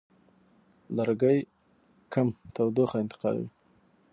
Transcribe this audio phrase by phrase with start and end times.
[0.95, 1.37] لرګي
[2.13, 3.49] کم تودوخه انتقالوي.